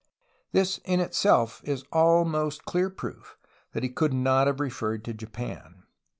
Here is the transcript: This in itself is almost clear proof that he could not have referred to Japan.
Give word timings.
This 0.51 0.79
in 0.79 0.99
itself 0.99 1.61
is 1.63 1.83
almost 1.91 2.65
clear 2.65 2.89
proof 2.89 3.37
that 3.73 3.83
he 3.83 3.89
could 3.89 4.13
not 4.15 4.47
have 4.47 4.59
referred 4.59 5.03
to 5.05 5.13
Japan. 5.13 5.83